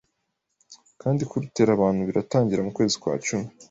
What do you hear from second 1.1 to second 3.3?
kurutera abantu biratangira mu kwezi kwa